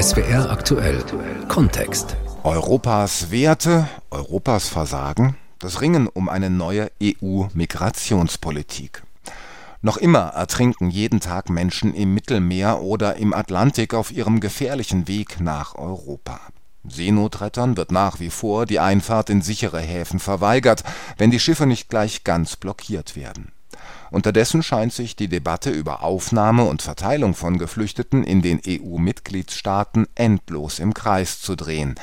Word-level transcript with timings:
SWR 0.00 0.50
aktuell 0.50 1.04
Kontext. 1.48 2.16
Europas 2.42 3.30
Werte, 3.30 3.86
Europas 4.10 4.68
Versagen, 4.68 5.36
das 5.58 5.82
Ringen 5.82 6.06
um 6.06 6.30
eine 6.30 6.48
neue 6.48 6.90
EU-Migrationspolitik. 7.02 9.02
Noch 9.82 9.98
immer 9.98 10.28
ertrinken 10.28 10.88
jeden 10.88 11.20
Tag 11.20 11.50
Menschen 11.50 11.92
im 11.92 12.14
Mittelmeer 12.14 12.80
oder 12.80 13.16
im 13.16 13.34
Atlantik 13.34 13.92
auf 13.92 14.10
ihrem 14.10 14.40
gefährlichen 14.40 15.06
Weg 15.06 15.38
nach 15.40 15.74
Europa. 15.74 16.40
Seenotrettern 16.88 17.76
wird 17.76 17.92
nach 17.92 18.20
wie 18.20 18.30
vor 18.30 18.64
die 18.64 18.80
Einfahrt 18.80 19.28
in 19.28 19.42
sichere 19.42 19.80
Häfen 19.80 20.18
verweigert, 20.18 20.82
wenn 21.18 21.30
die 21.30 21.40
Schiffe 21.40 21.66
nicht 21.66 21.90
gleich 21.90 22.24
ganz 22.24 22.56
blockiert 22.56 23.16
werden. 23.16 23.52
Unterdessen 24.10 24.62
scheint 24.62 24.92
sich 24.92 25.16
die 25.16 25.28
Debatte 25.28 25.70
über 25.70 26.02
Aufnahme 26.02 26.64
und 26.64 26.82
Verteilung 26.82 27.34
von 27.34 27.58
Geflüchteten 27.58 28.24
in 28.24 28.42
den 28.42 28.60
EU-Mitgliedstaaten 28.66 30.06
endlos 30.14 30.78
im 30.78 30.94
Kreis 30.94 31.40
zu 31.40 31.56
drehen 31.56 31.94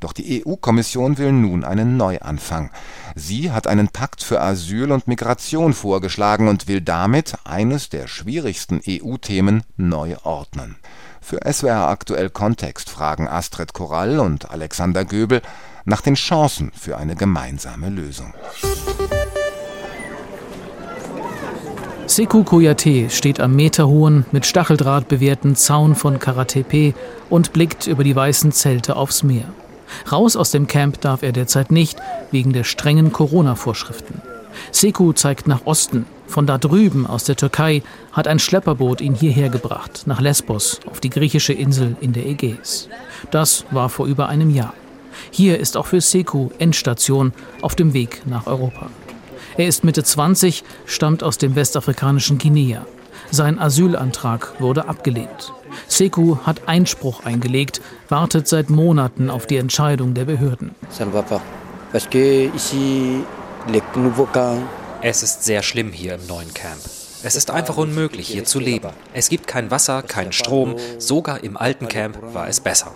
doch 0.00 0.12
die 0.12 0.44
EU-Kommission 0.46 1.18
will 1.18 1.32
nun 1.32 1.64
einen 1.64 1.96
Neuanfang. 1.96 2.70
Sie 3.16 3.50
hat 3.50 3.66
einen 3.66 3.88
Pakt 3.88 4.22
für 4.22 4.40
Asyl 4.40 4.92
und 4.92 5.08
Migration 5.08 5.74
vorgeschlagen 5.74 6.48
und 6.48 6.68
will 6.68 6.80
damit 6.80 7.34
eines 7.44 7.88
der 7.88 8.06
schwierigsten 8.06 8.80
EU-Themen 8.86 9.64
neu 9.76 10.16
ordnen. 10.22 10.76
Für 11.20 11.40
SWR 11.52 11.88
aktuell 11.88 12.30
Kontext 12.30 12.90
fragen 12.90 13.28
Astrid 13.28 13.72
Korall 13.72 14.20
und 14.20 14.50
Alexander 14.50 15.04
Göbel 15.04 15.42
nach 15.84 16.00
den 16.00 16.14
Chancen 16.14 16.70
für 16.72 16.96
eine 16.96 17.16
gemeinsame 17.16 17.88
Lösung. 17.88 18.32
Sekou 22.08 22.42
Koyate 22.42 23.10
steht 23.10 23.38
am 23.38 23.54
meterhohen, 23.54 24.24
mit 24.32 24.46
Stacheldraht 24.46 25.08
bewehrten 25.08 25.56
Zaun 25.56 25.94
von 25.94 26.18
Karatepe 26.18 26.94
und 27.28 27.52
blickt 27.52 27.86
über 27.86 28.02
die 28.02 28.16
weißen 28.16 28.50
Zelte 28.50 28.96
aufs 28.96 29.22
Meer. 29.22 29.44
Raus 30.10 30.34
aus 30.34 30.50
dem 30.50 30.66
Camp 30.66 31.02
darf 31.02 31.22
er 31.22 31.32
derzeit 31.32 31.70
nicht, 31.70 31.98
wegen 32.30 32.54
der 32.54 32.64
strengen 32.64 33.12
Corona-Vorschriften. 33.12 34.22
Seku 34.72 35.12
zeigt 35.12 35.46
nach 35.46 35.66
Osten. 35.66 36.06
Von 36.26 36.46
da 36.46 36.56
drüben 36.56 37.06
aus 37.06 37.24
der 37.24 37.36
Türkei 37.36 37.82
hat 38.12 38.26
ein 38.26 38.38
Schlepperboot 38.38 39.02
ihn 39.02 39.14
hierher 39.14 39.50
gebracht, 39.50 40.04
nach 40.06 40.22
Lesbos, 40.22 40.80
auf 40.90 41.00
die 41.00 41.10
griechische 41.10 41.52
Insel 41.52 41.94
in 42.00 42.14
der 42.14 42.24
Ägäis. 42.24 42.88
Das 43.30 43.66
war 43.70 43.90
vor 43.90 44.06
über 44.06 44.30
einem 44.30 44.48
Jahr. 44.48 44.72
Hier 45.30 45.58
ist 45.58 45.76
auch 45.76 45.86
für 45.86 46.00
Seku 46.00 46.48
Endstation 46.58 47.34
auf 47.60 47.74
dem 47.74 47.92
Weg 47.92 48.22
nach 48.24 48.46
Europa. 48.46 48.88
Er 49.58 49.66
ist 49.66 49.82
Mitte 49.82 50.04
20, 50.04 50.62
stammt 50.86 51.24
aus 51.24 51.36
dem 51.36 51.56
westafrikanischen 51.56 52.38
Guinea. 52.38 52.86
Sein 53.32 53.58
Asylantrag 53.58 54.60
wurde 54.60 54.88
abgelehnt. 54.88 55.52
Seku 55.88 56.36
hat 56.44 56.68
Einspruch 56.68 57.24
eingelegt, 57.24 57.80
wartet 58.08 58.46
seit 58.46 58.70
Monaten 58.70 59.28
auf 59.30 59.46
die 59.46 59.56
Entscheidung 59.56 60.14
der 60.14 60.26
Behörden. 60.26 60.76
Es 65.02 65.22
ist 65.24 65.44
sehr 65.44 65.62
schlimm 65.62 65.90
hier 65.90 66.14
im 66.14 66.26
neuen 66.28 66.54
Camp. 66.54 66.80
Es 67.24 67.34
ist 67.34 67.50
einfach 67.50 67.76
unmöglich, 67.78 68.28
hier 68.28 68.44
zu 68.44 68.60
leben. 68.60 68.90
Es 69.12 69.28
gibt 69.28 69.48
kein 69.48 69.72
Wasser, 69.72 70.02
keinen 70.02 70.30
Strom. 70.30 70.76
Sogar 70.98 71.42
im 71.42 71.56
alten 71.56 71.88
Camp 71.88 72.16
war 72.32 72.46
es 72.46 72.60
besser. 72.60 72.92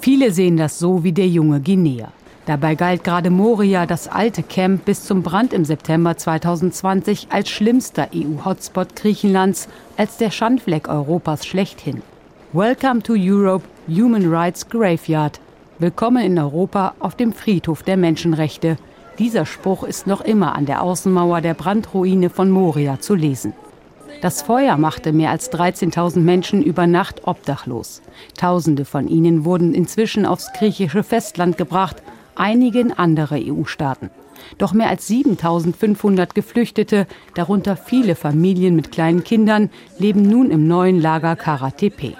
Viele 0.00 0.30
sehen 0.30 0.56
das 0.56 0.78
so 0.78 1.02
wie 1.02 1.12
der 1.12 1.26
junge 1.26 1.60
Guinea. 1.60 2.12
Dabei 2.48 2.76
galt 2.76 3.04
gerade 3.04 3.28
Moria, 3.28 3.84
das 3.84 4.08
alte 4.08 4.42
Camp, 4.42 4.86
bis 4.86 5.04
zum 5.04 5.22
Brand 5.22 5.52
im 5.52 5.66
September 5.66 6.16
2020 6.16 7.26
als 7.28 7.50
schlimmster 7.50 8.08
EU-Hotspot 8.14 8.96
Griechenlands, 8.96 9.68
als 9.98 10.16
der 10.16 10.30
Schandfleck 10.30 10.88
Europas 10.88 11.44
schlechthin. 11.44 12.00
Welcome 12.54 13.02
to 13.02 13.12
Europe, 13.18 13.66
Human 13.86 14.32
Rights 14.32 14.66
Graveyard. 14.66 15.40
Willkommen 15.78 16.24
in 16.24 16.38
Europa 16.38 16.94
auf 17.00 17.16
dem 17.16 17.34
Friedhof 17.34 17.82
der 17.82 17.98
Menschenrechte. 17.98 18.78
Dieser 19.18 19.44
Spruch 19.44 19.82
ist 19.82 20.06
noch 20.06 20.22
immer 20.22 20.54
an 20.54 20.64
der 20.64 20.80
Außenmauer 20.80 21.42
der 21.42 21.52
Brandruine 21.52 22.30
von 22.30 22.50
Moria 22.50 22.98
zu 22.98 23.14
lesen. 23.14 23.52
Das 24.22 24.40
Feuer 24.40 24.78
machte 24.78 25.12
mehr 25.12 25.32
als 25.32 25.52
13.000 25.52 26.20
Menschen 26.20 26.62
über 26.62 26.86
Nacht 26.86 27.28
obdachlos. 27.28 28.00
Tausende 28.38 28.86
von 28.86 29.06
ihnen 29.06 29.44
wurden 29.44 29.74
inzwischen 29.74 30.24
aufs 30.24 30.50
griechische 30.54 31.02
Festland 31.02 31.58
gebracht 31.58 32.02
einigen 32.38 32.92
andere 32.92 33.36
EU-Staaten. 33.36 34.10
Doch 34.56 34.72
mehr 34.72 34.88
als 34.88 35.06
7500 35.08 36.34
Geflüchtete, 36.34 37.06
darunter 37.34 37.76
viele 37.76 38.14
Familien 38.14 38.76
mit 38.76 38.92
kleinen 38.92 39.24
Kindern, 39.24 39.70
leben 39.98 40.22
nun 40.22 40.50
im 40.50 40.66
neuen 40.66 41.00
Lager 41.00 41.36
Karatepe. 41.36 42.14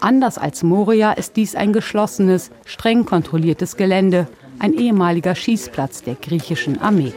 Anders 0.00 0.38
als 0.38 0.62
Moria 0.62 1.12
ist 1.12 1.36
dies 1.36 1.54
ein 1.54 1.72
geschlossenes, 1.72 2.50
streng 2.64 3.04
kontrolliertes 3.04 3.76
Gelände, 3.76 4.26
ein 4.58 4.72
ehemaliger 4.72 5.34
Schießplatz 5.34 6.02
der 6.02 6.14
griechischen 6.14 6.80
Armee. 6.80 7.12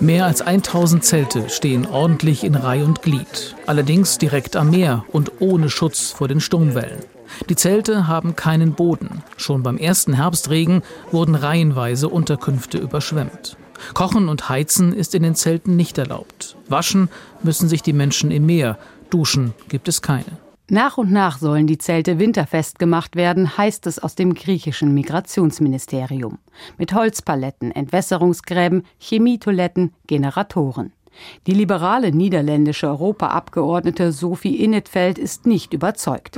Mehr 0.00 0.26
als 0.26 0.42
1000 0.42 1.04
Zelte 1.04 1.48
stehen 1.48 1.86
ordentlich 1.86 2.44
in 2.44 2.54
Reih 2.54 2.84
und 2.84 3.02
Glied, 3.02 3.54
allerdings 3.66 4.18
direkt 4.18 4.56
am 4.56 4.70
Meer 4.70 5.04
und 5.12 5.40
ohne 5.40 5.70
Schutz 5.70 6.10
vor 6.10 6.28
den 6.28 6.40
Sturmwellen. 6.40 7.04
Die 7.48 7.56
Zelte 7.56 8.06
haben 8.08 8.36
keinen 8.36 8.74
Boden. 8.74 9.22
Schon 9.36 9.62
beim 9.62 9.76
ersten 9.76 10.14
Herbstregen 10.14 10.82
wurden 11.10 11.34
reihenweise 11.34 12.08
Unterkünfte 12.08 12.78
überschwemmt. 12.78 13.56
Kochen 13.94 14.28
und 14.28 14.48
Heizen 14.48 14.92
ist 14.92 15.14
in 15.14 15.22
den 15.22 15.34
Zelten 15.34 15.76
nicht 15.76 15.98
erlaubt. 15.98 16.56
Waschen 16.68 17.08
müssen 17.42 17.68
sich 17.68 17.82
die 17.82 17.92
Menschen 17.92 18.30
im 18.30 18.46
Meer. 18.46 18.78
Duschen 19.10 19.54
gibt 19.68 19.88
es 19.88 20.02
keine. 20.02 20.38
Nach 20.70 20.96
und 20.96 21.12
nach 21.12 21.38
sollen 21.38 21.66
die 21.66 21.76
Zelte 21.76 22.18
winterfest 22.18 22.78
gemacht 22.78 23.14
werden, 23.14 23.58
heißt 23.58 23.86
es 23.86 23.98
aus 23.98 24.14
dem 24.14 24.32
griechischen 24.32 24.94
Migrationsministerium. 24.94 26.38
Mit 26.78 26.94
Holzpaletten, 26.94 27.72
Entwässerungsgräben, 27.72 28.84
Chemietoiletten, 28.98 29.92
Generatoren. 30.06 30.92
Die 31.46 31.54
liberale 31.54 32.12
niederländische 32.12 32.88
Europaabgeordnete 32.88 34.12
Sophie 34.12 34.56
Innetfeld 34.62 35.18
ist 35.18 35.46
nicht 35.46 35.72
überzeugt. 35.72 36.36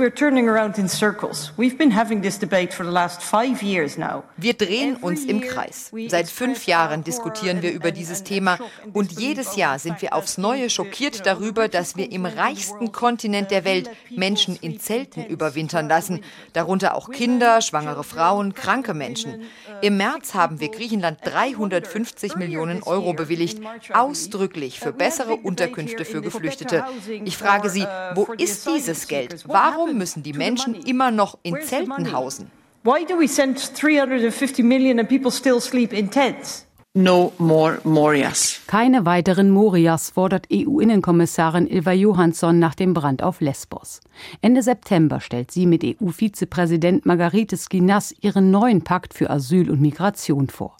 Wir 4.37 4.53
drehen 4.53 4.95
uns 4.95 5.25
im 5.25 5.41
Kreis. 5.41 5.91
Seit 6.07 6.27
fünf 6.27 6.65
Jahren 6.65 7.03
diskutieren 7.03 7.61
wir 7.61 7.71
über 7.71 7.91
dieses 7.91 8.23
Thema 8.23 8.57
und 8.93 9.19
jedes 9.19 9.55
Jahr 9.55 9.79
sind 9.79 10.01
wir 10.01 10.13
aufs 10.13 10.37
Neue 10.37 10.69
schockiert 10.69 11.25
darüber, 11.25 11.67
dass 11.67 11.95
wir 11.95 12.11
im 12.11 12.25
reichsten 12.25 12.91
Kontinent 12.91 13.51
der 13.51 13.65
Welt 13.65 13.89
Menschen 14.09 14.57
in 14.59 14.79
Zelten 14.79 15.25
überwintern 15.25 15.87
lassen, 15.87 16.21
darunter 16.53 16.95
auch 16.95 17.09
Kinder, 17.11 17.61
schwangere 17.61 18.03
Frauen, 18.03 18.53
kranke 18.53 18.93
Menschen. 18.93 19.41
Im 19.81 19.97
März 19.97 20.33
haben 20.33 20.59
wir 20.59 20.69
Griechenland 20.69 21.19
350 21.23 22.35
Millionen 22.35 22.83
Euro 22.83 23.13
bewilligt, 23.13 23.59
ausdrücklich 23.93 24.64
jährlich 24.65 24.79
für 24.79 24.91
bessere 24.91 25.35
Unterkünfte 25.35 26.05
für 26.05 26.21
Geflüchtete. 26.21 26.83
Ich 27.23 27.37
frage 27.37 27.69
Sie, 27.69 27.85
wo 28.15 28.27
ist 28.37 28.67
dieses 28.67 29.07
Geld? 29.07 29.43
Warum 29.47 29.97
müssen 29.97 30.23
die 30.23 30.33
Menschen 30.33 30.75
immer 30.75 31.11
noch 31.11 31.37
in 31.43 31.61
Zelten 31.61 32.11
hausen? 32.11 32.51
Why 32.83 33.05
do 33.05 33.19
we 33.19 33.27
send 33.27 33.57
350 33.81 34.63
million 34.63 34.99
and 34.99 35.09
people 35.09 35.31
still 35.31 35.59
sleep 35.59 35.91
in 35.91 36.09
tents? 36.09 36.67
No 36.97 37.33
more 37.39 37.79
Morias. 37.83 38.61
Keine 38.67 39.05
weiteren 39.05 39.49
Morias 39.49 40.11
fordert 40.11 40.47
EU-Innenkommissarin 40.53 41.67
Ilva 41.67 41.91
Johansson 41.91 42.57
nach 42.59 42.75
dem 42.75 42.93
Brand 42.93 43.21
auf 43.21 43.41
Lesbos. 43.41 43.99
Ende 44.41 44.61
September 44.61 45.19
stellt 45.19 45.51
sie 45.51 45.65
mit 45.65 45.83
EU-Vizepräsident 45.83 47.05
Margaritis 47.05 47.65
Skinas 47.65 48.13
ihren 48.21 48.49
neuen 48.49 48.83
Pakt 48.83 49.13
für 49.13 49.29
Asyl 49.29 49.69
und 49.71 49.81
Migration 49.81 50.47
vor. 50.47 50.77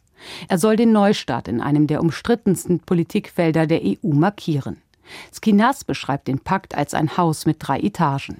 Er 0.47 0.57
soll 0.57 0.75
den 0.75 0.91
Neustart 0.91 1.47
in 1.47 1.61
einem 1.61 1.87
der 1.87 2.01
umstrittensten 2.01 2.79
Politikfelder 2.79 3.67
der 3.67 3.81
EU 3.83 4.13
markieren. 4.13 4.77
Skinas 5.33 5.83
beschreibt 5.83 6.27
den 6.27 6.39
Pakt 6.39 6.75
als 6.75 6.93
ein 6.93 7.17
Haus 7.17 7.45
mit 7.45 7.57
drei 7.59 7.79
Etagen. 7.79 8.37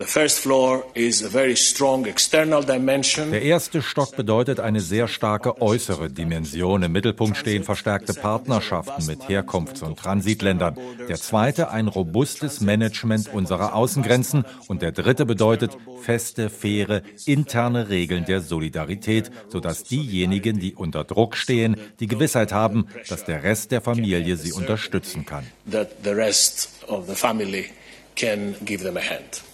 Der 3.32 3.41
erste 3.41 3.82
Stock 3.82 4.16
bedeutet 4.16 4.59
eine 4.59 4.79
sehr 4.82 5.08
starke 5.08 5.62
äußere 5.62 6.09
Dimension. 6.09 6.84
Im 6.84 6.91
Mittelpunkt 6.91 7.38
stehen 7.38 7.64
verstärkte 7.64 8.14
Partnerschaften 8.14 9.06
mit 9.06 9.23
Herkunfts- 9.28 9.84
und 9.84 9.97
Transitländern. 10.00 10.78
Der 11.08 11.17
zweite 11.17 11.70
ein 11.70 11.88
robustes 11.88 12.62
Management 12.62 13.34
unserer 13.34 13.76
Außengrenzen. 13.76 14.46
Und 14.68 14.82
der 14.82 14.91
dritte 14.91 15.26
bedeutet 15.26 15.78
feste, 16.02 16.50
faire, 16.50 17.02
interne 17.26 17.90
Regeln 17.90 18.26
der 18.26 18.41
Solidarität, 18.41 19.32
sodass 19.50 19.84
diejenigen, 19.84 20.59
die 20.59 20.76
unter 20.76 21.03
Druck 21.03 21.35
stehen, 21.35 21.78
die 22.00 22.08
Gewissheit 22.08 22.52
haben, 22.52 22.88
dass 23.09 23.26
der 23.26 23.44
Rest 23.44 23.72
der 23.72 23.82
Familie 23.82 24.38
sie 24.38 24.53
unterstützen 24.53 25.26
kann. 25.26 25.46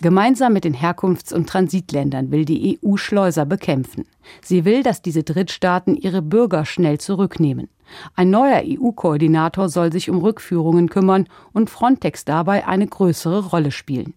Gemeinsam 0.02 0.54
mit 0.54 0.64
den 0.64 0.76
Herkunfts- 0.76 1.34
und 1.34 1.50
Transitländern 1.50 2.32
will 2.32 2.46
die 2.46 2.80
EU 2.84 2.96
Schleuser 2.96 3.46
bekämpfen. 3.46 4.06
Sie 4.42 4.66
will, 4.66 4.84
dass 4.84 5.02
diese 5.02 5.24
Drittstaaten 5.24 5.96
ihre 5.96 6.22
Bürger 6.22 6.66
schnell 6.66 7.00
zurücknehmen. 7.00 7.70
Ein 8.16 8.30
neuer 8.30 8.62
EU-Koordinator 8.64 9.68
soll 9.68 9.92
sich 9.92 10.10
um 10.10 10.20
Rückführungen 10.20 10.90
kümmern 10.90 11.28
und 11.54 11.70
Frontex 11.70 12.24
dabei 12.24 12.68
eine 12.68 12.88
größere 12.88 13.48
Rolle 13.48 13.72
spielen. 13.72 14.14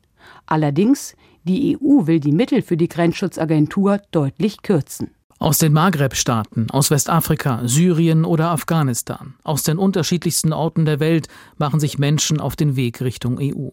Allerdings, 0.46 1.16
die 1.44 1.76
EU 1.76 2.06
will 2.06 2.20
die 2.20 2.32
Mittel 2.32 2.62
für 2.62 2.76
die 2.76 2.88
Grenzschutzagentur 2.88 4.00
deutlich 4.10 4.62
kürzen. 4.62 5.10
Aus 5.38 5.58
den 5.58 5.72
Maghreb-Staaten, 5.72 6.70
aus 6.70 6.90
Westafrika, 6.90 7.62
Syrien 7.64 8.24
oder 8.24 8.50
Afghanistan, 8.50 9.34
aus 9.42 9.62
den 9.64 9.78
unterschiedlichsten 9.78 10.52
Orten 10.52 10.84
der 10.84 11.00
Welt 11.00 11.28
machen 11.58 11.80
sich 11.80 11.98
Menschen 11.98 12.40
auf 12.40 12.56
den 12.56 12.76
Weg 12.76 13.00
Richtung 13.00 13.38
EU. 13.40 13.70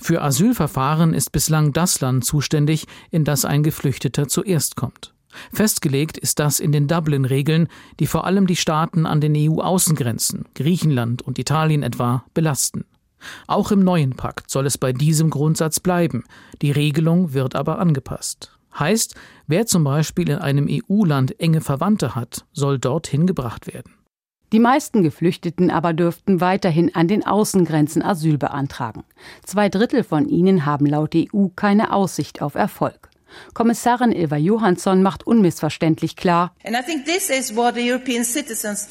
Für 0.00 0.22
Asylverfahren 0.22 1.14
ist 1.14 1.32
bislang 1.32 1.72
das 1.72 2.00
Land 2.00 2.24
zuständig, 2.24 2.86
in 3.10 3.24
das 3.24 3.44
ein 3.44 3.62
Geflüchteter 3.62 4.26
zuerst 4.26 4.74
kommt. 4.74 5.14
Festgelegt 5.52 6.18
ist 6.18 6.38
das 6.38 6.60
in 6.60 6.72
den 6.72 6.88
Dublin-Regeln, 6.88 7.68
die 8.00 8.06
vor 8.06 8.24
allem 8.26 8.46
die 8.46 8.56
Staaten 8.56 9.06
an 9.06 9.20
den 9.20 9.34
EU-Außengrenzen, 9.36 10.46
Griechenland 10.54 11.22
und 11.22 11.38
Italien 11.38 11.82
etwa, 11.82 12.24
belasten. 12.34 12.84
Auch 13.46 13.70
im 13.70 13.80
neuen 13.80 14.14
Pakt 14.14 14.50
soll 14.50 14.66
es 14.66 14.78
bei 14.78 14.92
diesem 14.92 15.30
Grundsatz 15.30 15.80
bleiben, 15.80 16.24
die 16.62 16.70
Regelung 16.70 17.32
wird 17.32 17.54
aber 17.54 17.78
angepasst. 17.78 18.55
Heißt, 18.78 19.14
wer 19.46 19.66
zum 19.66 19.84
Beispiel 19.84 20.28
in 20.28 20.38
einem 20.38 20.68
EU-Land 20.70 21.40
enge 21.40 21.60
Verwandte 21.60 22.14
hat, 22.14 22.44
soll 22.52 22.78
dorthin 22.78 23.26
gebracht 23.26 23.66
werden. 23.66 23.94
Die 24.52 24.60
meisten 24.60 25.02
Geflüchteten 25.02 25.70
aber 25.70 25.92
dürften 25.92 26.40
weiterhin 26.40 26.94
an 26.94 27.08
den 27.08 27.26
Außengrenzen 27.26 28.02
Asyl 28.02 28.38
beantragen. 28.38 29.02
Zwei 29.44 29.68
Drittel 29.68 30.04
von 30.04 30.28
ihnen 30.28 30.66
haben 30.66 30.86
laut 30.86 31.14
EU 31.16 31.48
keine 31.56 31.92
Aussicht 31.92 32.42
auf 32.42 32.54
Erfolg. 32.54 33.10
Kommissarin 33.54 34.12
Ilva 34.12 34.36
Johansson 34.36 35.02
macht 35.02 35.26
unmissverständlich 35.26 36.14
klar, 36.14 36.54
And 36.64 36.76
I 36.76 36.82
think 36.82 37.04
this 37.06 37.28
is 37.28 37.56
what 37.56 37.74
the 37.74 37.90
European 37.90 38.24
citizens 38.24 38.88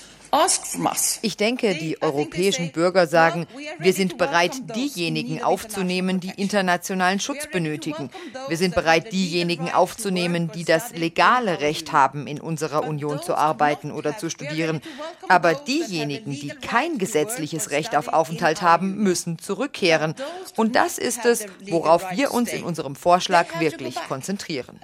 ich 1.22 1.38
denke, 1.38 1.76
die 1.76 2.02
europäischen 2.02 2.72
Bürger 2.72 3.08
sagen, 3.08 3.48
wir 3.80 3.94
sind 3.94 4.18
bereit, 4.18 4.52
diejenigen 4.76 5.42
aufzunehmen, 5.42 6.20
die 6.20 6.32
internationalen 6.36 7.20
Schutz 7.20 7.48
benötigen. 7.50 8.10
Wir 8.50 8.58
sind 8.58 8.76
bereit, 8.76 9.14
diejenigen 9.14 9.72
aufzunehmen, 9.72 10.52
die 10.54 10.66
das 10.66 10.94
legale 10.94 11.62
Recht 11.62 11.94
haben, 11.94 12.28
in 12.28 12.42
unserer 12.42 12.84
Union 12.84 13.22
zu 13.22 13.36
arbeiten 13.36 13.92
oder 13.92 14.18
zu 14.18 14.30
studieren. 14.30 14.82
Aber 15.30 15.54
diejenigen, 15.54 16.32
die 16.32 16.50
kein 16.50 16.98
gesetzliches 16.98 17.72
Recht 17.72 17.96
auf 17.96 18.10
Aufenthalt 18.10 18.62
haben, 18.62 18.98
müssen 18.98 19.40
zurückkehren. 19.40 20.16
Und 20.58 20.76
das 20.76 20.98
ist 20.98 21.26
es, 21.26 21.46
worauf 21.70 22.12
wir 22.12 22.34
uns 22.34 22.52
in 22.52 22.64
unserem 22.64 22.96
Vorschlag 22.96 23.60
wirklich 23.60 23.96
konzentrieren. 23.96 24.80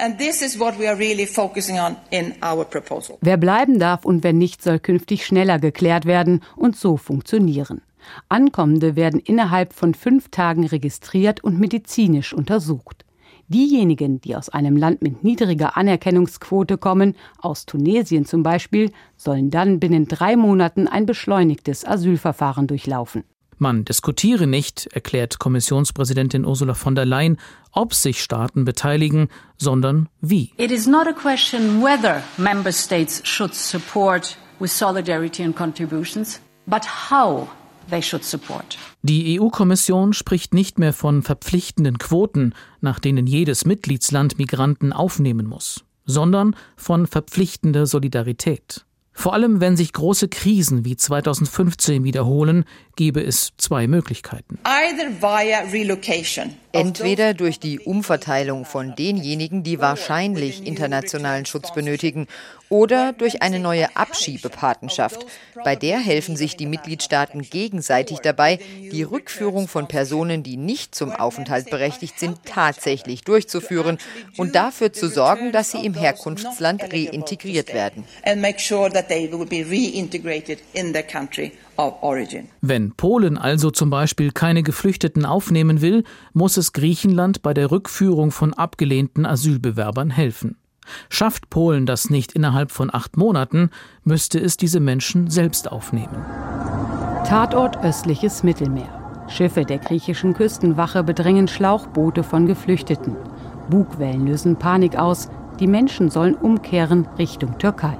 Wer 3.21 3.38
bleiben 3.38 3.80
darf 3.80 4.06
und 4.06 4.24
wer 4.24 4.33
nicht, 4.33 4.63
soll 4.63 4.80
künftig 4.80 5.25
schnell 5.25 5.41
schneller 5.42 5.60
geklärt 5.60 6.06
werden 6.06 6.42
und 6.56 6.76
so 6.76 6.98
funktionieren. 6.98 7.82
Ankommende 8.30 8.96
werden 8.96 9.20
innerhalb 9.20 9.74
von 9.74 9.96
fünf 9.96 10.30
Tagen 10.30 10.68
registriert 10.68 11.44
und 11.44 11.60
medizinisch 11.60 12.34
untersucht. 12.34 13.06
Diejenigen, 13.48 14.22
die 14.22 14.36
aus 14.36 14.50
einem 14.50 14.78
Land 14.78 15.02
mit 15.02 15.24
niedriger 15.24 15.78
Anerkennungsquote 15.78 16.78
kommen, 16.78 17.16
aus 17.40 17.66
Tunesien 17.66 18.26
zum 18.26 18.44
Beispiel, 18.44 18.92
sollen 19.18 19.50
dann 19.50 19.80
binnen 19.80 20.08
drei 20.08 20.36
Monaten 20.36 20.88
ein 20.88 21.06
beschleunigtes 21.06 21.86
Asylverfahren 21.86 22.68
durchlaufen. 22.68 23.24
Man 23.58 23.84
diskutiere 23.84 24.48
nicht, 24.48 24.88
erklärt 24.94 25.40
Kommissionspräsidentin 25.40 26.46
Ursula 26.46 26.76
von 26.76 26.96
der 26.96 27.06
Leyen, 27.06 27.38
ob 27.72 27.94
sich 27.94 28.22
Staaten 28.24 28.64
beteiligen, 28.64 29.28
sondern 29.58 30.08
wie. 30.22 30.52
It 30.58 30.72
is 30.72 30.88
not 30.88 31.08
a 31.08 31.14
question 31.14 31.82
whether 31.82 32.24
member 32.38 32.72
states 32.72 33.22
should 33.24 33.54
support 33.54 34.38
with 34.62 34.72
solidarity 34.72 35.44
and 35.44 35.56
contributions, 35.56 36.40
but 36.68 36.86
how 37.10 37.48
they 37.90 38.02
should 38.02 38.24
support. 38.24 38.78
Die 39.02 39.40
EU-Kommission 39.40 40.13
spricht 40.13 40.54
nicht 40.54 40.80
mehr 40.80 40.94
von 40.94 41.24
verpflichtenden 41.24 41.98
Quoten, 41.98 42.54
nach 42.80 43.00
denen 43.00 43.28
jedes 43.28 43.66
Mitgliedsland 43.66 44.38
Migranten 44.38 44.94
aufnehmen 44.94 45.48
muss, 45.48 45.84
sondern 46.06 46.56
von 46.78 47.08
verpflichtender 47.08 47.86
Solidarität. 47.86 48.86
Vor 49.13 49.34
allem, 49.34 49.60
wenn 49.60 49.75
sich 49.75 49.92
große 49.92 50.30
Krisen 50.30 50.86
wie 50.86 50.96
2015 50.96 52.04
wiederholen, 52.04 52.63
gäbe 52.96 53.22
es 53.22 53.52
zwei 53.58 53.88
Möglichkeiten. 53.88 54.58
Entweder 56.74 57.34
durch 57.34 57.60
die 57.60 57.80
Umverteilung 57.80 58.66
von 58.66 58.96
denjenigen, 58.96 59.64
die 59.64 59.80
wahrscheinlich 59.80 60.66
internationalen 60.66 61.46
Schutz 61.46 61.74
benötigen, 61.74 62.28
oder 62.72 63.12
durch 63.12 63.42
eine 63.42 63.60
neue 63.60 63.96
Abschiebepatenschaft. 63.98 65.26
Bei 65.64 65.76
der 65.76 66.00
helfen 66.00 66.38
sich 66.38 66.56
die 66.56 66.66
Mitgliedstaaten 66.66 67.42
gegenseitig 67.42 68.20
dabei, 68.20 68.60
die 68.92 69.04
Rückführung 69.04 69.68
von 69.68 69.88
Personen, 69.88 70.42
die 70.42 70.56
nicht 70.56 70.96
zum 70.96 71.12
Aufenthalt 71.12 71.70
berechtigt 71.70 72.18
sind, 72.18 72.38
tatsächlich 72.46 73.24
durchzuführen 73.24 73.98
und 74.38 74.56
dafür 74.56 74.94
zu 74.94 75.10
sorgen, 75.10 75.52
dass 75.52 75.72
sie 75.72 75.86
im 75.86 75.94
Herkunftsland 75.94 76.82
reintegriert 76.84 77.74
werden. 77.74 78.06
Wenn 82.62 82.92
Polen 82.92 83.38
also 83.38 83.72
zum 83.72 83.90
Beispiel 83.90 84.32
keine 84.32 84.64
Geflüchteten 84.64 85.26
aufnehmen 85.26 85.82
will, 85.82 86.04
muss 86.34 86.58
es 86.58 86.61
Griechenland 86.74 87.42
bei 87.42 87.54
der 87.54 87.72
Rückführung 87.72 88.31
von 88.31 88.54
abgelehnten 88.54 89.25
Asylbewerbern 89.25 90.10
helfen. 90.10 90.58
Schafft 91.10 91.50
Polen 91.50 91.86
das 91.86 92.10
nicht 92.10 92.34
innerhalb 92.34 92.72
von 92.72 92.94
acht 92.94 93.18
Monaten, 93.18 93.69
müsste 94.04 94.40
es 94.40 94.58
diese 94.58 94.80
Menschen 94.80 95.30
selbst 95.30 95.72
aufnehmen. 95.72 96.25
Tatort 97.25 97.84
östliches 97.84 98.44
Mittelmeer. 98.44 99.02
Schiffe 99.28 99.63
der 99.63 99.78
griechischen 99.78 100.34
Küstenwache 100.34 101.04
bedrängen 101.04 101.48
Schlauchboote 101.48 102.24
von 102.24 102.46
Geflüchteten. 102.46 103.16
Bugwellen 103.69 104.28
lösen 104.28 104.58
Panik 104.58 104.98
aus. 104.98 105.30
Die 105.60 105.68
Menschen 105.68 106.10
sollen 106.10 106.36
umkehren 106.36 107.08
Richtung 107.18 107.58
Türkei. 107.58 107.98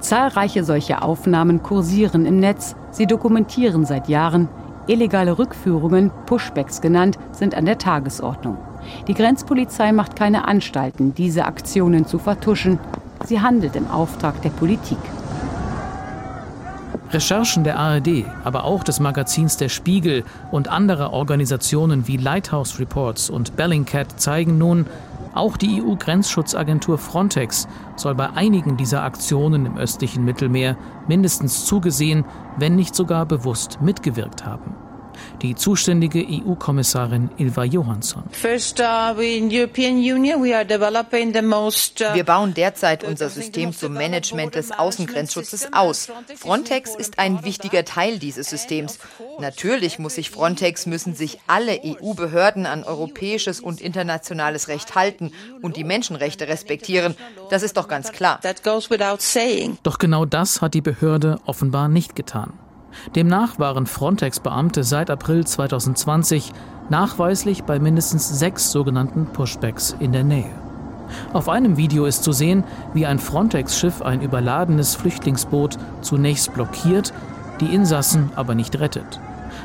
Zahlreiche 0.00 0.64
solche 0.64 1.02
Aufnahmen 1.02 1.62
kursieren 1.62 2.24
im 2.24 2.40
Netz. 2.40 2.74
Sie 2.90 3.06
dokumentieren 3.06 3.84
seit 3.84 4.08
Jahren. 4.08 4.48
Illegale 4.86 5.38
Rückführungen, 5.38 6.10
Pushbacks 6.26 6.80
genannt, 6.80 7.18
sind 7.30 7.54
an 7.54 7.66
der 7.66 7.78
Tagesordnung. 7.78 8.56
Die 9.06 9.14
Grenzpolizei 9.14 9.92
macht 9.92 10.16
keine 10.16 10.46
Anstalten, 10.48 11.14
diese 11.14 11.44
Aktionen 11.44 12.06
zu 12.06 12.18
vertuschen. 12.18 12.78
Sie 13.24 13.40
handelt 13.40 13.76
im 13.76 13.88
Auftrag 13.88 14.42
der 14.42 14.50
Politik. 14.50 14.98
Recherchen 17.12 17.62
der 17.62 17.78
ARD, 17.78 18.24
aber 18.42 18.64
auch 18.64 18.82
des 18.82 18.98
Magazins 18.98 19.56
Der 19.58 19.68
Spiegel 19.68 20.24
und 20.50 20.68
anderer 20.68 21.12
Organisationen 21.12 22.08
wie 22.08 22.16
Lighthouse 22.16 22.80
Reports 22.80 23.28
und 23.28 23.54
Bellingcat 23.54 24.18
zeigen 24.18 24.56
nun, 24.56 24.86
auch 25.34 25.56
die 25.56 25.82
EU-Grenzschutzagentur 25.82 26.98
Frontex 26.98 27.68
soll 27.96 28.14
bei 28.14 28.30
einigen 28.30 28.76
dieser 28.76 29.02
Aktionen 29.02 29.66
im 29.66 29.76
östlichen 29.76 30.24
Mittelmeer 30.24 30.76
mindestens 31.08 31.64
zugesehen, 31.64 32.24
wenn 32.58 32.76
nicht 32.76 32.94
sogar 32.94 33.26
bewusst 33.26 33.80
mitgewirkt 33.80 34.44
haben 34.44 34.74
die 35.42 35.54
zuständige 35.54 36.24
EU-Kommissarin 36.26 37.30
Ilva 37.36 37.64
Johansson. 37.64 38.24
Uh, 38.24 38.48
uh, 38.48 38.54
Wir 42.14 42.24
bauen 42.24 42.54
derzeit 42.54 43.04
unser 43.04 43.28
System 43.28 43.72
zum 43.72 43.92
Management 43.94 44.54
des 44.54 44.72
Außengrenzschutzes 44.72 45.72
aus. 45.72 46.08
Frontex 46.36 46.94
ist 46.94 47.18
ein 47.18 47.44
wichtiger 47.44 47.84
Teil 47.84 48.18
dieses 48.18 48.48
Systems. 48.48 48.98
Natürlich 49.38 49.98
muss 49.98 50.14
sich 50.16 50.30
Frontex, 50.30 50.86
müssen 50.86 51.14
sich 51.14 51.38
alle 51.46 51.80
EU-Behörden 51.84 52.66
an 52.66 52.84
europäisches 52.84 53.60
und 53.60 53.80
internationales 53.80 54.68
Recht 54.68 54.94
halten 54.94 55.32
und 55.62 55.76
die 55.76 55.84
Menschenrechte 55.84 56.48
respektieren. 56.48 57.14
Das 57.50 57.62
ist 57.62 57.76
doch 57.76 57.88
ganz 57.88 58.12
klar. 58.12 58.40
Doch 59.82 59.98
genau 59.98 60.24
das 60.24 60.62
hat 60.62 60.74
die 60.74 60.80
Behörde 60.80 61.40
offenbar 61.46 61.88
nicht 61.88 62.16
getan. 62.16 62.52
Demnach 63.14 63.58
waren 63.58 63.86
Frontex-Beamte 63.86 64.84
seit 64.84 65.10
April 65.10 65.46
2020 65.46 66.52
nachweislich 66.88 67.64
bei 67.64 67.78
mindestens 67.78 68.28
sechs 68.38 68.70
sogenannten 68.70 69.26
Pushbacks 69.26 69.96
in 69.98 70.12
der 70.12 70.24
Nähe. 70.24 70.50
Auf 71.32 71.48
einem 71.48 71.76
Video 71.76 72.06
ist 72.06 72.24
zu 72.24 72.32
sehen, 72.32 72.64
wie 72.94 73.06
ein 73.06 73.18
Frontex-Schiff 73.18 74.02
ein 74.02 74.22
überladenes 74.22 74.94
Flüchtlingsboot 74.94 75.78
zunächst 76.00 76.54
blockiert, 76.54 77.12
die 77.60 77.74
Insassen 77.74 78.30
aber 78.34 78.54
nicht 78.54 78.78
rettet. 78.78 79.20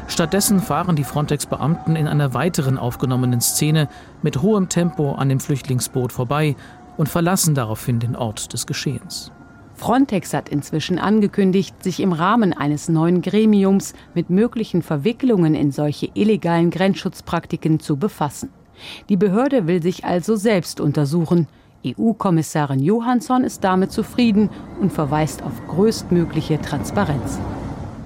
Stattdessen 0.07 0.59
fahren 0.59 0.95
die 0.95 1.03
Frontex-Beamten 1.03 1.95
in 1.95 2.07
einer 2.07 2.33
weiteren 2.33 2.77
aufgenommenen 2.77 3.41
Szene 3.41 3.87
mit 4.21 4.41
hohem 4.41 4.69
Tempo 4.69 5.13
an 5.15 5.29
dem 5.29 5.39
Flüchtlingsboot 5.39 6.11
vorbei 6.11 6.55
und 6.97 7.09
verlassen 7.09 7.55
daraufhin 7.55 7.99
den 7.99 8.15
Ort 8.15 8.53
des 8.53 8.65
Geschehens. 8.67 9.31
Frontex 9.77 10.33
hat 10.33 10.49
inzwischen 10.49 10.97
angekündigt, 10.97 11.83
sich 11.83 11.99
im 11.99 12.11
Rahmen 12.11 12.51
eines 12.51 12.89
neuen 12.89 13.21
Gremiums 13.21 13.93
mit 14.15 14.31
möglichen 14.31 14.81
Verwicklungen 14.81 15.53
in 15.53 15.71
solche 15.71 16.09
illegalen 16.15 16.71
Grenzschutzpraktiken 16.71 17.79
zu 17.79 17.95
befassen. 17.95 18.49
Die 19.07 19.17
Behörde 19.17 19.67
will 19.67 19.81
sich 19.81 20.03
also 20.03 20.35
selbst 20.35 20.81
untersuchen. 20.81 21.47
EU-Kommissarin 21.85 22.79
Johansson 22.79 23.43
ist 23.43 23.63
damit 23.63 23.91
zufrieden 23.91 24.49
und 24.81 24.91
verweist 24.91 25.43
auf 25.43 25.53
größtmögliche 25.67 26.59
Transparenz. 26.59 27.39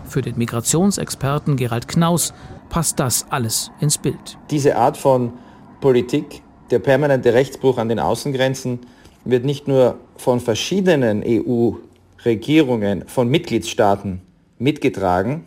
Für 0.03 0.21
den 0.21 0.37
Migrationsexperten 0.37 1.55
Gerald 1.55 1.87
Knaus 1.87 2.33
passt 2.69 2.99
das 2.99 3.25
alles 3.29 3.71
ins 3.79 3.97
Bild. 3.97 4.37
Diese 4.49 4.75
Art 4.75 4.97
von 4.97 5.31
Politik, 5.79 6.43
der 6.69 6.79
permanente 6.79 7.33
Rechtsbruch 7.33 7.77
an 7.77 7.87
den 7.87 7.99
Außengrenzen 7.99 8.79
wird 9.23 9.45
nicht 9.45 9.69
nur 9.69 9.97
von 10.21 10.39
verschiedenen 10.39 11.23
EU-Regierungen, 11.25 13.07
von 13.07 13.27
Mitgliedstaaten 13.27 14.21
mitgetragen, 14.59 15.43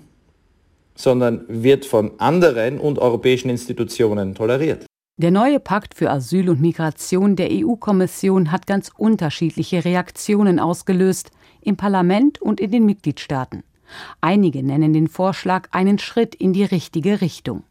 sondern 0.96 1.44
wird 1.48 1.84
von 1.84 2.10
anderen 2.18 2.80
und 2.80 2.98
europäischen 2.98 3.50
Institutionen 3.50 4.34
toleriert. 4.34 4.84
Der 5.16 5.30
neue 5.30 5.60
Pakt 5.60 5.94
für 5.94 6.10
Asyl 6.10 6.50
und 6.50 6.60
Migration 6.60 7.36
der 7.36 7.50
EU-Kommission 7.52 8.50
hat 8.50 8.66
ganz 8.66 8.90
unterschiedliche 8.96 9.84
Reaktionen 9.84 10.58
ausgelöst 10.58 11.30
im 11.62 11.76
Parlament 11.76 12.42
und 12.42 12.60
in 12.60 12.72
den 12.72 12.84
Mitgliedstaaten. 12.84 13.62
Einige 14.20 14.64
nennen 14.64 14.92
den 14.92 15.06
Vorschlag 15.06 15.68
einen 15.70 16.00
Schritt 16.00 16.34
in 16.34 16.52
die 16.52 16.64
richtige 16.64 17.20
Richtung. 17.20 17.62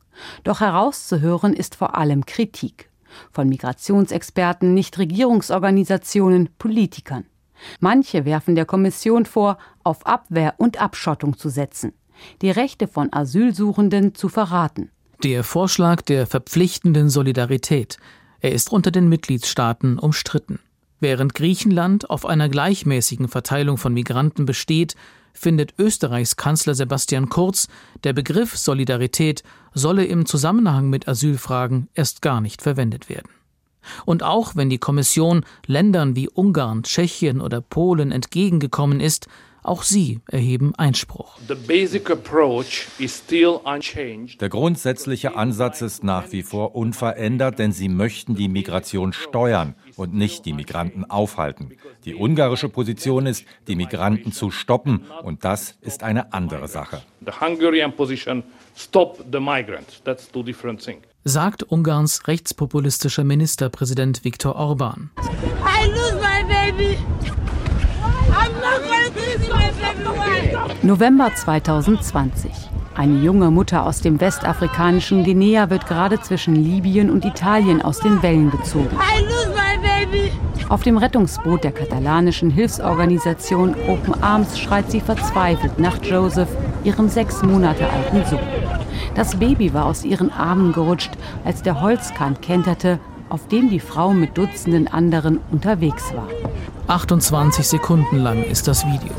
Doch 0.46 0.62
herauszuhören 0.62 1.54
ist 1.54 1.76
vor 1.76 1.98
allem 1.98 2.26
Kritik 2.26 2.90
von 3.32 3.50
Migrationsexperten, 3.50 4.74
Nichtregierungsorganisationen, 4.74 6.50
Politikern. 6.58 7.26
Manche 7.80 8.26
werfen 8.26 8.56
der 8.56 8.66
Kommission 8.66 9.26
vor, 9.26 9.58
auf 9.84 10.06
Abwehr 10.06 10.56
und 10.58 10.82
Abschottung 10.82 11.38
zu 11.38 11.50
setzen, 11.50 11.94
die 12.42 12.52
Rechte 12.52 12.88
von 12.88 13.12
Asylsuchenden 13.12 14.16
zu 14.16 14.30
verraten. 14.30 14.90
Der 15.24 15.44
Vorschlag 15.44 16.02
der 16.02 16.28
verpflichtenden 16.28 17.10
Solidarität, 17.10 17.98
er 18.42 18.52
ist 18.52 18.72
unter 18.72 18.92
den 18.92 19.08
Mitgliedstaaten 19.08 19.98
umstritten. 19.98 20.60
Während 21.00 21.34
Griechenland 21.34 22.10
auf 22.10 22.26
einer 22.26 22.50
gleichmäßigen 22.50 23.28
Verteilung 23.28 23.78
von 23.78 23.94
Migranten 23.94 24.46
besteht, 24.46 24.96
findet 25.34 25.74
Österreichs 25.78 26.36
Kanzler 26.36 26.76
Sebastian 26.76 27.30
Kurz, 27.30 27.68
der 28.04 28.14
Begriff 28.14 28.58
Solidarität 28.58 29.44
solle 29.74 30.06
im 30.06 30.26
Zusammenhang 30.26 30.90
mit 30.90 31.08
Asylfragen 31.08 31.90
erst 31.94 32.22
gar 32.22 32.42
nicht 32.42 32.62
verwendet 32.62 33.10
werden. 33.10 33.30
Und 34.06 34.24
auch 34.24 34.56
wenn 34.56 34.70
die 34.70 34.78
Kommission 34.78 35.46
Ländern 35.66 36.16
wie 36.16 36.30
Ungarn, 36.30 36.84
Tschechien 36.84 37.42
oder 37.42 37.60
Polen 37.62 38.12
entgegengekommen 38.12 39.00
ist, 39.00 39.28
auch 39.64 39.84
sie 39.84 40.20
erheben 40.28 40.76
Einspruch. 40.76 41.38
Der 44.40 44.50
grundsätzliche 44.50 45.36
Ansatz 45.38 45.82
ist 45.82 46.04
nach 46.04 46.32
wie 46.32 46.44
vor 46.44 46.76
unverändert, 46.76 47.60
denn 47.60 47.72
sie 47.72 47.88
möchten 47.88 48.36
die 48.36 48.50
Migration 48.50 49.14
steuern 49.14 49.76
und 49.96 50.14
nicht 50.14 50.46
die 50.46 50.54
Migranten 50.54 51.10
aufhalten. 51.10 51.72
Die 52.06 52.16
ungarische 52.16 52.70
Position 52.70 53.26
ist, 53.26 53.46
die 53.68 53.76
Migranten 53.76 54.32
zu 54.32 54.52
stoppen, 54.52 55.06
und 55.24 55.46
das 55.46 55.76
ist 55.82 56.04
eine 56.04 56.34
andere 56.34 56.68
Sache. 56.68 57.02
Sagt 61.26 61.64
Ungarns 61.64 62.28
rechtspopulistischer 62.28 63.24
Ministerpräsident 63.24 64.24
Viktor 64.26 64.56
Orban. 64.56 65.12
I 65.20 65.88
lose 65.88 66.16
my 66.16 66.44
baby. 66.48 66.98
November 70.82 71.32
2020. 71.34 72.52
Eine 72.96 73.20
junge 73.24 73.50
Mutter 73.50 73.86
aus 73.86 74.02
dem 74.02 74.20
westafrikanischen 74.20 75.24
Guinea 75.24 75.70
wird 75.70 75.88
gerade 75.88 76.22
zwischen 76.22 76.56
Libyen 76.56 77.10
und 77.10 77.26
Italien 77.26 77.82
aus 77.82 78.00
den 78.00 78.22
Wellen 78.22 78.52
gezogen. 78.52 78.96
Auf 80.70 80.82
dem 80.84 80.98
Rettungsboot 80.98 81.64
der 81.64 81.72
katalanischen 81.72 82.50
Hilfsorganisation 82.50 83.76
Open 83.88 84.22
Arms 84.24 84.58
schreit 84.58 84.90
sie 84.90 85.02
verzweifelt 85.02 85.78
nach 85.78 85.98
Joseph, 86.04 86.50
ihrem 86.84 87.10
sechs 87.10 87.44
Monate 87.44 87.88
alten 87.90 88.26
Sohn. 88.26 88.40
Das 89.16 89.36
Baby 89.36 89.74
war 89.74 89.86
aus 89.86 90.04
ihren 90.04 90.32
Armen 90.32 90.74
gerutscht, 90.74 91.12
als 91.46 91.62
der 91.62 91.82
Holzkahn 91.82 92.42
kenterte, 92.42 93.00
auf 93.30 93.48
dem 93.48 93.70
die 93.70 93.80
Frau 93.80 94.14
mit 94.14 94.38
Dutzenden 94.38 94.88
anderen 94.88 95.40
unterwegs 95.52 96.14
war. 96.14 96.28
28 96.88 97.68
Sekunden 97.68 98.18
lang 98.18 98.44
ist 98.44 98.68
das 98.68 98.86
Video. 98.86 99.14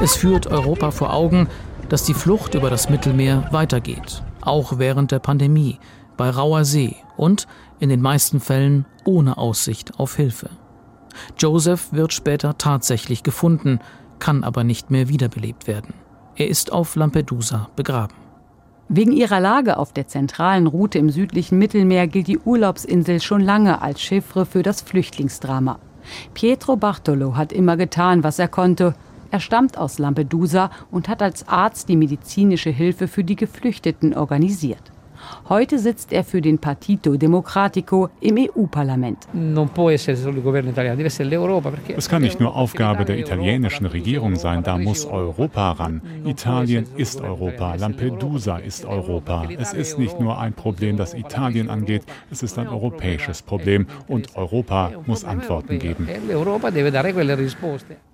Es 0.00 0.14
führt 0.16 0.46
Europa 0.46 0.90
vor 0.90 1.12
Augen, 1.12 1.48
dass 1.88 2.04
die 2.04 2.14
Flucht 2.14 2.54
über 2.54 2.70
das 2.70 2.88
Mittelmeer 2.88 3.48
weitergeht, 3.50 4.22
auch 4.40 4.78
während 4.78 5.10
der 5.10 5.18
Pandemie, 5.18 5.78
bei 6.16 6.30
rauer 6.30 6.64
See 6.64 6.96
und 7.16 7.46
in 7.80 7.88
den 7.88 8.00
meisten 8.00 8.40
Fällen 8.40 8.86
ohne 9.04 9.38
Aussicht 9.38 9.98
auf 9.98 10.16
Hilfe. 10.16 10.50
Joseph 11.38 11.92
wird 11.92 12.12
später 12.12 12.56
tatsächlich 12.58 13.22
gefunden, 13.22 13.80
kann 14.18 14.44
aber 14.44 14.64
nicht 14.64 14.90
mehr 14.90 15.08
wiederbelebt 15.08 15.66
werden. 15.66 15.94
Er 16.36 16.48
ist 16.48 16.72
auf 16.72 16.96
Lampedusa 16.96 17.68
begraben. 17.76 18.14
Wegen 18.88 19.12
ihrer 19.12 19.40
Lage 19.40 19.78
auf 19.78 19.92
der 19.92 20.06
zentralen 20.06 20.66
Route 20.66 20.98
im 20.98 21.10
südlichen 21.10 21.58
Mittelmeer 21.58 22.06
gilt 22.06 22.28
die 22.28 22.38
Urlaubsinsel 22.38 23.20
schon 23.20 23.40
lange 23.40 23.80
als 23.80 24.00
Chiffre 24.00 24.44
für 24.44 24.62
das 24.62 24.82
Flüchtlingsdrama. 24.82 25.78
Pietro 26.34 26.76
Bartolo 26.76 27.36
hat 27.36 27.52
immer 27.52 27.76
getan, 27.76 28.22
was 28.22 28.38
er 28.38 28.48
konnte. 28.48 28.94
Er 29.30 29.40
stammt 29.40 29.78
aus 29.78 29.98
Lampedusa 29.98 30.70
und 30.90 31.08
hat 31.08 31.22
als 31.22 31.48
Arzt 31.48 31.88
die 31.88 31.96
medizinische 31.96 32.70
Hilfe 32.70 33.08
für 33.08 33.24
die 33.24 33.36
Geflüchteten 33.36 34.14
organisiert. 34.14 34.92
Heute 35.48 35.78
sitzt 35.78 36.12
er 36.12 36.24
für 36.24 36.40
den 36.40 36.58
Partito 36.58 37.16
Democratico 37.16 38.08
im 38.20 38.38
EU-Parlament. 38.38 39.28
Es 41.96 42.08
kann 42.08 42.22
nicht 42.22 42.40
nur 42.40 42.56
Aufgabe 42.56 43.04
der 43.04 43.18
italienischen 43.18 43.86
Regierung 43.86 44.36
sein, 44.36 44.62
da 44.62 44.78
muss 44.78 45.04
Europa 45.04 45.72
ran. 45.72 46.02
Italien 46.24 46.86
ist 46.96 47.20
Europa, 47.20 47.74
Lampedusa 47.74 48.58
ist 48.58 48.84
Europa. 48.84 49.48
Es 49.58 49.72
ist 49.72 49.98
nicht 49.98 50.18
nur 50.20 50.38
ein 50.38 50.52
Problem, 50.52 50.96
das 50.96 51.14
Italien 51.14 51.68
angeht, 51.68 52.02
es 52.30 52.42
ist 52.42 52.58
ein 52.58 52.68
europäisches 52.68 53.42
Problem 53.42 53.86
und 54.08 54.36
Europa 54.36 54.92
muss 55.06 55.24
Antworten 55.24 55.78
geben. 55.78 56.08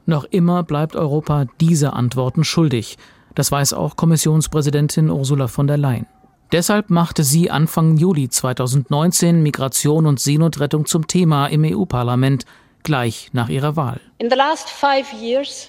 Noch 0.06 0.24
immer 0.24 0.62
bleibt 0.62 0.96
Europa 0.96 1.46
diese 1.60 1.92
Antworten 1.92 2.44
schuldig. 2.44 2.96
Das 3.34 3.52
weiß 3.52 3.72
auch 3.74 3.96
Kommissionspräsidentin 3.96 5.10
Ursula 5.10 5.46
von 5.46 5.66
der 5.66 5.76
Leyen. 5.76 6.06
Deshalb 6.50 6.88
machte 6.88 7.24
sie 7.24 7.50
Anfang 7.50 7.98
Juli 7.98 8.30
2019 8.30 9.42
Migration 9.42 10.06
und 10.06 10.18
Seenotrettung 10.18 10.86
zum 10.86 11.06
Thema 11.06 11.46
im 11.48 11.62
EU-Parlament, 11.62 12.46
gleich 12.84 13.28
nach 13.32 13.50
ihrer 13.50 13.76
Wahl. 13.76 14.00
In 14.16 14.30
the 14.30 14.36
last 14.36 14.70
five 14.70 15.12
years, 15.12 15.68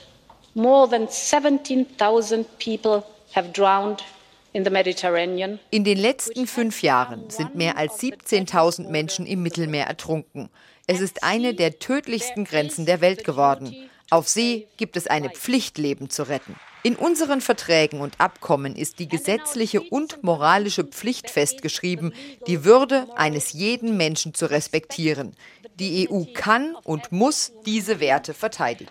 more 0.53 0.89
than 0.89 1.07
17,000 1.09 2.45
people 2.59 3.03
have 3.35 3.49
drowned 3.51 4.05
in 4.53 4.63
the 4.63 4.69
Mediterranean. 4.69 5.59
In 5.69 5.83
den 5.83 5.97
letzten 5.97 6.47
fünf 6.47 6.81
Jahren 6.81 7.29
sind 7.29 7.55
mehr 7.55 7.77
als 7.77 7.99
17.000 7.99 8.89
Menschen 8.89 9.25
im 9.25 9.43
Mittelmeer 9.43 9.85
ertrunken. 9.85 10.49
Es 10.87 11.01
ist 11.01 11.23
eine 11.23 11.53
der 11.53 11.79
tödlichsten 11.79 12.45
Grenzen 12.45 12.85
der 12.85 13.01
Welt 13.01 13.25
geworden. 13.25 13.75
Auf 14.09 14.27
See 14.27 14.67
gibt 14.77 14.97
es 14.97 15.07
eine 15.07 15.29
Pflicht, 15.29 15.77
Leben 15.77 16.09
zu 16.09 16.27
retten. 16.27 16.55
In 16.81 16.95
unseren 16.95 17.41
Verträgen 17.41 17.99
und 17.99 18.21
Abkommen 18.21 18.75
ist 18.75 18.99
die 18.99 19.09
gesetzliche 19.09 19.81
und 19.81 20.23
moralische 20.23 20.85
Pflicht 20.85 21.29
festgeschrieben, 21.29 22.13
die 22.47 22.63
Würde 22.63 23.05
eines 23.17 23.51
jeden 23.51 23.97
Menschen 23.97 24.33
zu 24.33 24.49
respektieren. 24.49 25.33
Die 25.77 26.09
EU 26.09 26.23
kann 26.33 26.75
und 26.83 27.11
muss 27.11 27.51
diese 27.65 27.99
Werte 27.99 28.33
verteidigen. 28.33 28.89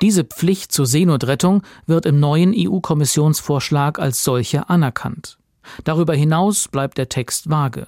Diese 0.00 0.24
Pflicht 0.24 0.72
zur 0.72 0.86
Seenotrettung 0.86 1.62
wird 1.86 2.06
im 2.06 2.20
neuen 2.20 2.54
EU-Kommissionsvorschlag 2.56 3.98
als 3.98 4.24
solche 4.24 4.68
anerkannt. 4.70 5.38
Darüber 5.84 6.14
hinaus 6.14 6.68
bleibt 6.68 6.98
der 6.98 7.08
Text 7.08 7.50
vage. 7.50 7.86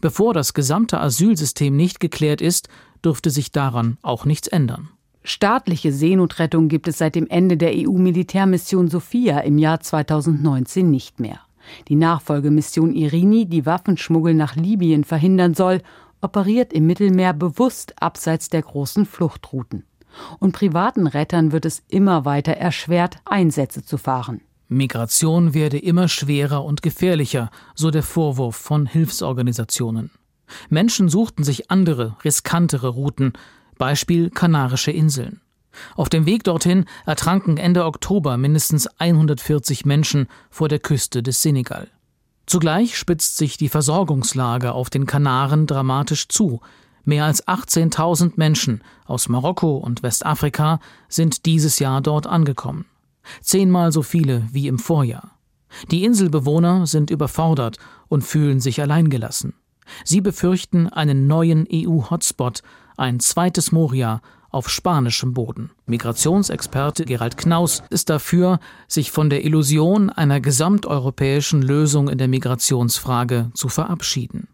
Bevor 0.00 0.34
das 0.34 0.54
gesamte 0.54 1.00
Asylsystem 1.00 1.76
nicht 1.76 2.00
geklärt 2.00 2.40
ist, 2.40 2.68
dürfte 3.04 3.30
sich 3.30 3.52
daran 3.52 3.98
auch 4.02 4.24
nichts 4.24 4.48
ändern. 4.48 4.90
Staatliche 5.22 5.92
Seenotrettung 5.92 6.68
gibt 6.68 6.88
es 6.88 6.98
seit 6.98 7.14
dem 7.14 7.26
Ende 7.28 7.56
der 7.56 7.72
EU-Militärmission 7.74 8.88
Sophia 8.88 9.40
im 9.40 9.58
Jahr 9.58 9.80
2019 9.80 10.90
nicht 10.90 11.20
mehr. 11.20 11.40
Die 11.88 11.94
Nachfolgemission 11.94 12.94
Irini, 12.94 13.46
die 13.46 13.66
Waffenschmuggel 13.66 14.34
nach 14.34 14.56
Libyen 14.56 15.04
verhindern 15.04 15.54
soll, 15.54 15.82
operiert 16.22 16.72
im 16.72 16.86
Mittelmeer 16.86 17.32
bewusst 17.32 18.02
abseits 18.02 18.48
der 18.48 18.62
großen 18.62 19.06
Fluchtrouten. 19.06 19.84
Und 20.38 20.52
privaten 20.52 21.06
Rettern 21.06 21.52
wird 21.52 21.64
es 21.64 21.82
immer 21.88 22.24
weiter 22.24 22.52
erschwert, 22.52 23.18
Einsätze 23.24 23.84
zu 23.84 23.96
fahren. 23.96 24.40
Migration 24.72 25.52
werde 25.52 25.78
immer 25.78 26.06
schwerer 26.06 26.64
und 26.64 26.80
gefährlicher, 26.80 27.50
so 27.74 27.90
der 27.90 28.04
Vorwurf 28.04 28.54
von 28.54 28.86
Hilfsorganisationen. 28.86 30.12
Menschen 30.68 31.08
suchten 31.08 31.42
sich 31.42 31.70
andere, 31.72 32.16
riskantere 32.24 32.88
Routen, 32.88 33.32
Beispiel 33.78 34.30
Kanarische 34.30 34.92
Inseln. 34.92 35.40
Auf 35.96 36.08
dem 36.08 36.24
Weg 36.24 36.44
dorthin 36.44 36.84
ertranken 37.04 37.56
Ende 37.56 37.84
Oktober 37.84 38.36
mindestens 38.36 38.86
140 38.98 39.84
Menschen 39.84 40.28
vor 40.50 40.68
der 40.68 40.78
Küste 40.78 41.22
des 41.22 41.42
Senegal. 41.42 41.88
Zugleich 42.46 42.96
spitzt 42.96 43.36
sich 43.38 43.56
die 43.56 43.68
Versorgungslage 43.68 44.72
auf 44.72 44.88
den 44.88 45.06
Kanaren 45.06 45.66
dramatisch 45.66 46.28
zu. 46.28 46.60
Mehr 47.04 47.24
als 47.24 47.46
18.000 47.46 48.34
Menschen 48.36 48.82
aus 49.04 49.28
Marokko 49.28 49.78
und 49.78 50.04
Westafrika 50.04 50.78
sind 51.08 51.46
dieses 51.46 51.80
Jahr 51.80 52.00
dort 52.00 52.28
angekommen. 52.28 52.86
Zehnmal 53.40 53.92
so 53.92 54.02
viele 54.02 54.46
wie 54.52 54.68
im 54.68 54.78
Vorjahr. 54.78 55.38
Die 55.90 56.04
Inselbewohner 56.04 56.86
sind 56.86 57.10
überfordert 57.10 57.78
und 58.08 58.22
fühlen 58.22 58.60
sich 58.60 58.80
alleingelassen. 58.80 59.54
Sie 60.04 60.20
befürchten 60.20 60.88
einen 60.88 61.26
neuen 61.26 61.66
EU-Hotspot, 61.72 62.62
ein 62.96 63.20
zweites 63.20 63.72
Moria 63.72 64.20
auf 64.50 64.68
spanischem 64.68 65.32
Boden. 65.32 65.70
Migrationsexperte 65.86 67.04
Gerald 67.04 67.36
Knaus 67.36 67.82
ist 67.90 68.10
dafür, 68.10 68.58
sich 68.88 69.10
von 69.10 69.30
der 69.30 69.44
Illusion 69.44 70.10
einer 70.10 70.40
gesamteuropäischen 70.40 71.62
Lösung 71.62 72.08
in 72.08 72.18
der 72.18 72.28
Migrationsfrage 72.28 73.50
zu 73.54 73.68
verabschieden. 73.68 74.48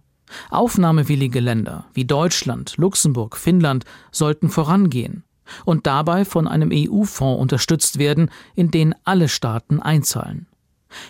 Aufnahmewillige 0.51 1.41
Länder 1.41 1.87
wie 1.95 2.05
Deutschland, 2.05 2.75
Luxemburg, 2.77 3.37
Finnland 3.37 3.85
sollten 4.11 4.49
vorangehen 4.51 5.25
und 5.65 5.87
dabei 5.87 6.25
von 6.25 6.49
einem 6.49 6.71
EU-Fonds 6.73 7.41
unterstützt 7.41 7.99
werden, 7.99 8.31
in 8.55 8.71
den 8.71 8.95
alle 9.05 9.29
Staaten 9.29 9.81
einzahlen. 9.81 10.47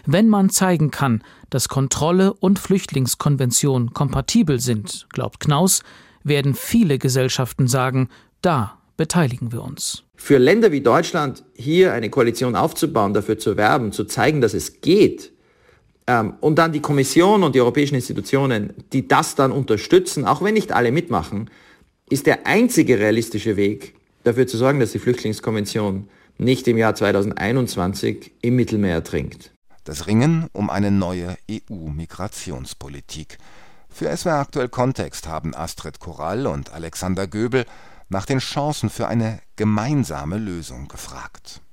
Wenn 0.05 0.29
man 0.29 0.51
zeigen 0.51 0.91
kann, 0.91 1.23
dass 1.51 1.69
Kontrolle 1.69 2.33
und 2.33 2.59
Flüchtlingskonvention 2.59 3.93
kompatibel 3.93 4.61
sind, 4.61 5.07
glaubt 5.13 5.41
Knaus, 5.41 5.83
werden 6.25 6.55
viele 6.55 6.99
Gesellschaften 6.99 7.69
sagen, 7.69 8.09
da 8.43 8.79
beteiligen 8.97 9.53
wir 9.53 9.63
uns. 9.63 10.03
Für 10.17 10.39
Länder 10.39 10.73
wie 10.73 10.81
Deutschland 10.81 11.45
hier 11.55 11.93
eine 11.93 12.11
Koalition 12.11 12.57
aufzubauen, 12.57 13.13
dafür 13.13 13.39
zu 13.39 13.57
werben, 13.57 13.93
zu 13.93 14.05
zeigen, 14.05 14.41
dass 14.41 14.55
es 14.55 14.81
geht, 14.81 15.33
ähm, 16.07 16.35
und 16.41 16.57
dann 16.59 16.73
die 16.73 16.81
Kommission 16.81 17.43
und 17.43 17.55
die 17.55 17.61
europäischen 17.61 17.97
Institutionen, 17.97 18.73
die 18.93 19.09
das 19.09 19.35
dann 19.35 19.53
unterstützen, 19.53 20.25
auch 20.25 20.43
wenn 20.43 20.55
nicht 20.55 20.73
alle 20.73 20.93
mitmachen, 20.93 21.51
ist 22.09 22.27
der 22.27 22.47
einzige 22.47 22.99
realistische 22.99 23.57
Weg, 23.57 23.96
dafür 24.27 24.47
zu 24.47 24.57
sorgen, 24.57 24.81
dass 24.81 24.93
die 24.93 24.99
Flüchtlingskonvention 24.99 26.09
nicht 26.39 26.67
im 26.69 26.77
Jahr 26.77 26.95
2021 26.95 28.33
im 28.43 28.57
Mittelmeer 28.57 28.95
ertrinkt. 28.95 29.53
Das 29.85 30.07
Ringen 30.07 30.49
um 30.53 30.69
eine 30.69 30.91
neue 30.91 31.37
EU-Migrationspolitik. 31.51 33.39
Für 33.89 34.15
SWR 34.15 34.41
Aktuell 34.41 34.69
Kontext 34.69 35.29
haben 35.29 35.55
Astrid 35.55 36.01
Korall 36.01 36.47
und 36.47 36.73
Alexander 36.73 37.27
Göbel 37.27 37.65
nach 38.09 38.27
den 38.27 38.41
Chancen 38.41 38.91
für 38.91 39.09
eine 39.09 39.41
gemeinsame 39.55 40.39
Lösung 40.39 40.89
gefragt. 40.89 41.61